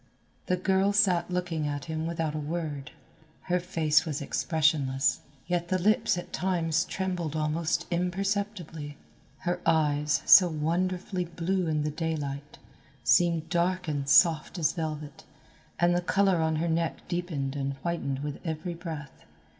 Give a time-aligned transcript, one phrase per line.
[0.47, 2.89] The girl sat looking at him without a word.
[3.41, 8.97] Her face was expressionless, yet the lips at times trembled almost imperceptibly.
[9.41, 12.57] Her eyes, so wonderfully blue in the daylight,
[13.03, 15.23] seemed dark and soft as velvet,
[15.77, 19.25] and the colour on her neck deepened and whitened with every breath.